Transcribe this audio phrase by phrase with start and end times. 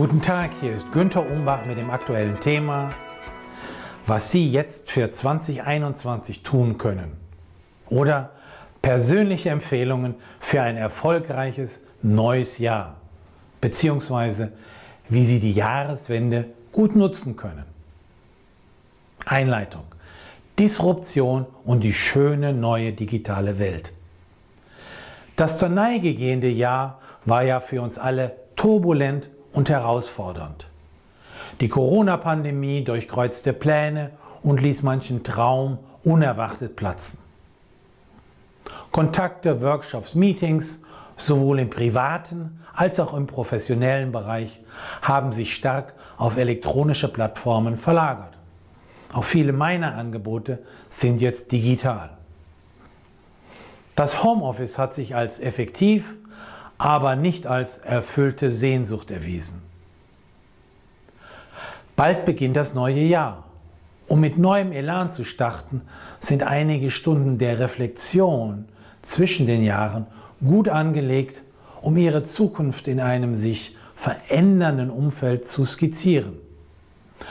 [0.00, 2.94] Guten Tag, hier ist Günther Umbach mit dem aktuellen Thema,
[4.06, 7.18] was Sie jetzt für 2021 tun können.
[7.90, 8.30] Oder
[8.80, 12.96] persönliche Empfehlungen für ein erfolgreiches neues Jahr.
[13.60, 14.52] Beziehungsweise
[15.10, 17.66] wie Sie die Jahreswende gut nutzen können.
[19.26, 19.84] Einleitung.
[20.58, 23.92] Disruption und die schöne neue digitale Welt.
[25.36, 30.68] Das zur Neige gehende Jahr war ja für uns alle turbulent und herausfordernd.
[31.60, 34.10] Die Corona-Pandemie durchkreuzte Pläne
[34.42, 37.18] und ließ manchen Traum unerwartet platzen.
[38.90, 40.80] Kontakte, Workshops, Meetings,
[41.16, 44.62] sowohl im privaten als auch im professionellen Bereich,
[45.02, 48.36] haben sich stark auf elektronische Plattformen verlagert.
[49.12, 52.10] Auch viele meiner Angebote sind jetzt digital.
[53.96, 56.16] Das Homeoffice hat sich als effektiv
[56.80, 59.60] aber nicht als erfüllte Sehnsucht erwiesen.
[61.94, 63.44] Bald beginnt das neue Jahr.
[64.06, 65.82] Um mit neuem Elan zu starten,
[66.20, 68.64] sind einige Stunden der Reflexion
[69.02, 70.06] zwischen den Jahren
[70.42, 71.42] gut angelegt,
[71.82, 76.38] um ihre Zukunft in einem sich verändernden Umfeld zu skizzieren.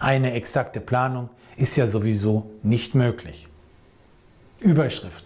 [0.00, 3.48] Eine exakte Planung ist ja sowieso nicht möglich.
[4.60, 5.24] Überschrift.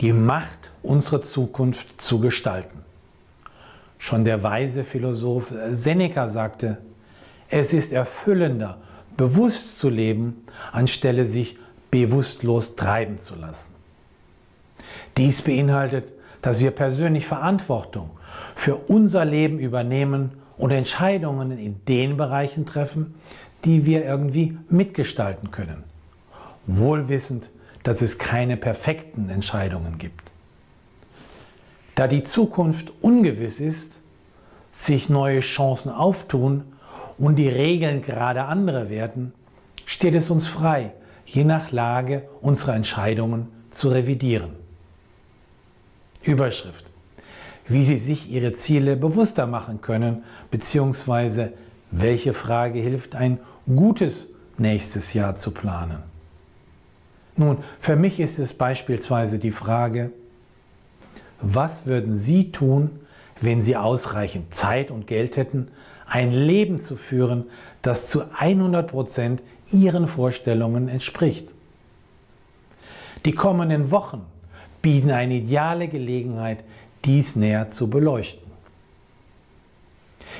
[0.00, 2.80] Die Macht unsere Zukunft zu gestalten.
[3.98, 6.78] Schon der weise Philosoph Seneca sagte,
[7.48, 8.78] es ist erfüllender,
[9.16, 11.56] bewusst zu leben, anstelle sich
[11.90, 13.74] bewusstlos treiben zu lassen.
[15.16, 18.10] Dies beinhaltet, dass wir persönlich Verantwortung
[18.54, 23.14] für unser Leben übernehmen und Entscheidungen in den Bereichen treffen,
[23.64, 25.84] die wir irgendwie mitgestalten können.
[26.66, 27.50] Wohlwissend,
[27.86, 30.32] dass es keine perfekten Entscheidungen gibt.
[31.94, 33.92] Da die Zukunft ungewiss ist,
[34.72, 36.64] sich neue Chancen auftun
[37.16, 39.32] und die Regeln gerade andere werden,
[39.84, 40.94] steht es uns frei,
[41.26, 44.56] je nach Lage unsere Entscheidungen zu revidieren.
[46.24, 46.86] Überschrift.
[47.68, 51.52] Wie Sie sich Ihre Ziele bewusster machen können, beziehungsweise
[51.92, 54.26] welche Frage hilft, ein gutes
[54.58, 56.15] nächstes Jahr zu planen.
[57.36, 60.10] Nun, für mich ist es beispielsweise die Frage,
[61.40, 63.00] was würden Sie tun,
[63.42, 65.68] wenn Sie ausreichend Zeit und Geld hätten,
[66.06, 67.44] ein Leben zu führen,
[67.82, 71.48] das zu 100 Prozent Ihren Vorstellungen entspricht?
[73.26, 74.24] Die kommenden Wochen
[74.80, 76.64] bieten eine ideale Gelegenheit,
[77.04, 78.46] dies näher zu beleuchten.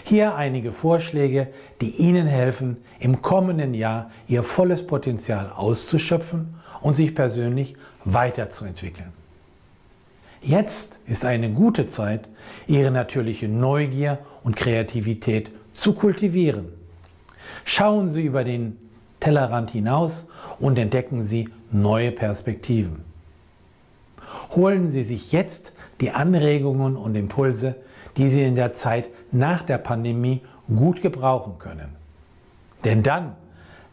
[0.05, 1.49] Hier einige Vorschläge,
[1.81, 6.55] die Ihnen helfen, im kommenden Jahr Ihr volles Potenzial auszuschöpfen
[6.86, 7.74] und sich persönlich
[8.04, 9.12] weiterzuentwickeln.
[10.41, 12.28] Jetzt ist eine gute Zeit,
[12.69, 16.69] Ihre natürliche Neugier und Kreativität zu kultivieren.
[17.64, 18.78] Schauen Sie über den
[19.19, 20.28] Tellerrand hinaus
[20.60, 23.04] und entdecken Sie neue Perspektiven.
[24.54, 27.74] Holen Sie sich jetzt die Anregungen und Impulse,
[28.16, 31.97] die Sie in der Zeit nach der Pandemie gut gebrauchen können.
[32.84, 33.32] Denn dann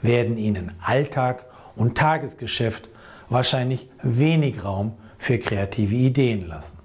[0.03, 1.45] werden Ihnen Alltag
[1.75, 2.89] und Tagesgeschäft
[3.29, 6.77] wahrscheinlich wenig Raum für kreative Ideen lassen.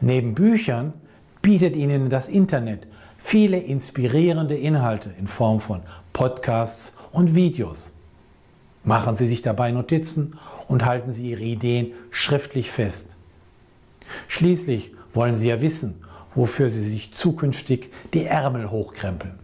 [0.00, 0.94] Neben Büchern
[1.42, 2.86] bietet Ihnen das Internet
[3.18, 5.82] viele inspirierende Inhalte in Form von
[6.12, 7.92] Podcasts und Videos.
[8.84, 13.16] Machen Sie sich dabei Notizen und halten Sie Ihre Ideen schriftlich fest.
[14.26, 16.02] Schließlich wollen Sie ja wissen,
[16.34, 19.38] wofür Sie sich zukünftig die Ärmel hochkrempeln.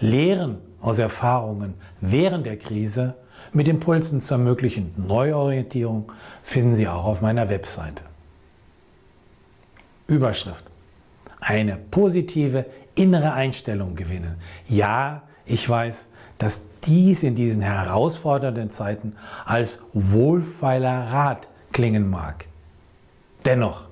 [0.00, 3.14] Lehren aus Erfahrungen während der Krise
[3.52, 6.12] mit Impulsen zur möglichen Neuorientierung
[6.42, 8.02] finden Sie auch auf meiner Webseite.
[10.06, 10.64] Überschrift.
[11.40, 14.36] Eine positive innere Einstellung gewinnen.
[14.66, 16.08] Ja, ich weiß,
[16.38, 22.46] dass dies in diesen herausfordernden Zeiten als wohlfeiler Rat klingen mag.
[23.44, 23.88] Dennoch,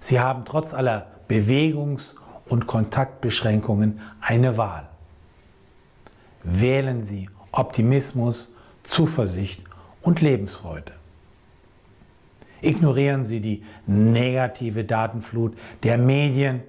[0.00, 2.14] Sie haben trotz aller Bewegungs-
[2.46, 4.88] und Kontaktbeschränkungen eine Wahl.
[6.44, 8.52] Wählen Sie Optimismus
[8.82, 9.64] Zuversicht
[10.02, 10.92] und Lebensfreude.
[12.60, 16.62] Ignorieren Sie die negative Datenflut der Medien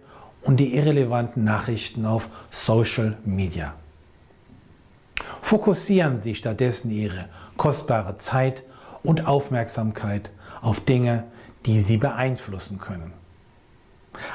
[0.43, 3.75] und die irrelevanten Nachrichten auf Social Media.
[5.41, 8.63] Fokussieren Sie stattdessen Ihre kostbare Zeit
[9.03, 10.31] und Aufmerksamkeit
[10.61, 11.25] auf Dinge,
[11.65, 13.13] die Sie beeinflussen können.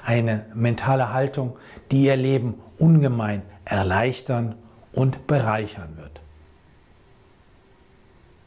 [0.05, 1.57] Eine mentale Haltung,
[1.91, 4.57] die Ihr Leben ungemein erleichtern
[4.93, 6.21] und bereichern wird.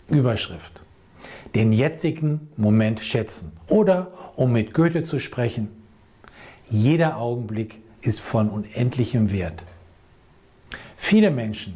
[0.10, 0.82] Überschrift.
[1.56, 3.54] Den jetzigen Moment schätzen.
[3.70, 5.70] Oder, um mit Goethe zu sprechen,
[6.70, 9.64] jeder Augenblick ist von unendlichem Wert.
[10.98, 11.76] Viele Menschen,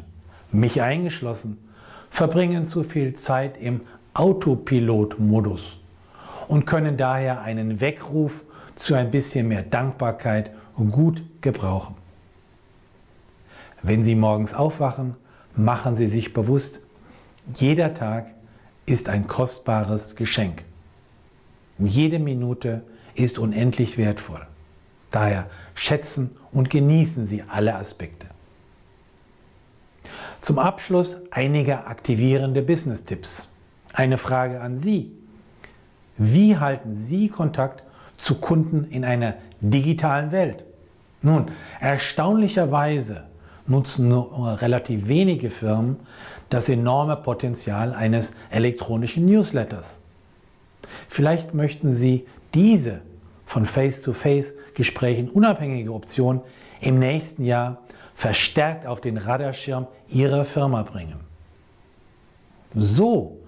[0.50, 1.58] mich eingeschlossen,
[2.10, 3.82] verbringen zu viel Zeit im
[4.14, 5.78] Autopilot-Modus
[6.48, 8.42] und können daher einen Weckruf
[8.74, 10.50] zu ein bisschen mehr Dankbarkeit
[10.90, 11.97] gut gebrauchen.
[13.82, 15.16] Wenn Sie morgens aufwachen,
[15.54, 16.80] machen Sie sich bewusst,
[17.54, 18.26] jeder Tag
[18.86, 20.64] ist ein kostbares Geschenk.
[21.78, 22.82] Jede Minute
[23.14, 24.46] ist unendlich wertvoll.
[25.10, 28.26] Daher schätzen und genießen Sie alle Aspekte.
[30.40, 33.52] Zum Abschluss einige aktivierende Business-Tipps.
[33.92, 35.12] Eine Frage an Sie.
[36.16, 37.82] Wie halten Sie Kontakt
[38.16, 40.64] zu Kunden in einer digitalen Welt?
[41.22, 43.27] Nun, erstaunlicherweise
[43.68, 45.96] nutzen nur relativ wenige Firmen
[46.50, 49.98] das enorme Potenzial eines elektronischen Newsletters.
[51.08, 53.02] Vielleicht möchten Sie diese
[53.44, 56.40] von Face-to-Face-Gesprächen unabhängige Option
[56.80, 57.82] im nächsten Jahr
[58.14, 61.20] verstärkt auf den Radarschirm Ihrer Firma bringen.
[62.74, 63.38] So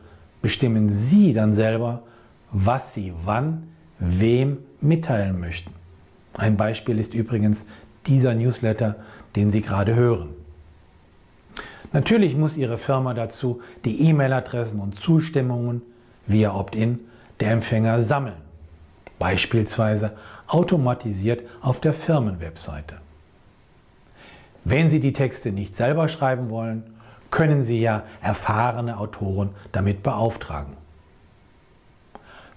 [0.43, 2.03] bestimmen Sie dann selber,
[2.53, 3.69] was Sie wann,
[3.99, 5.73] wem mitteilen möchten.
[6.35, 7.67] Ein Beispiel ist übrigens
[8.07, 8.97] dieser Newsletter,
[9.37, 10.31] den Sie gerade hören.
[11.93, 15.83] Natürlich muss Ihre Firma dazu die E-Mail-Adressen und Zustimmungen
[16.27, 17.01] via Opt-in
[17.41, 18.41] der Empfänger sammeln,
[19.19, 20.13] beispielsweise
[20.47, 22.97] automatisiert auf der Firmenwebseite.
[24.65, 26.85] Wenn Sie die Texte nicht selber schreiben wollen,
[27.31, 30.77] können Sie ja erfahrene Autoren damit beauftragen.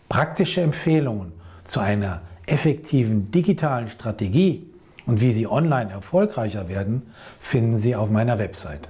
[0.10, 1.32] Praktische Empfehlungen
[1.64, 4.73] zu einer effektiven digitalen Strategie
[5.06, 8.90] und wie Sie online erfolgreicher werden, finden Sie auf meiner Webseite.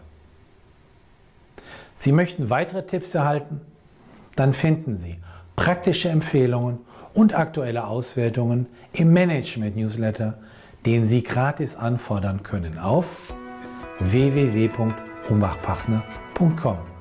[1.96, 3.62] Sie möchten weitere Tipps erhalten?
[4.36, 5.18] Dann finden Sie
[5.56, 6.80] praktische Empfehlungen
[7.14, 10.40] und aktuelle Auswertungen im Management-Newsletter,
[10.86, 13.06] den Sie gratis anfordern können auf
[14.00, 16.93] www.umbachpartner.com.